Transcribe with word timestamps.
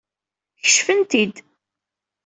Kecfen-t-id. 0.63 1.35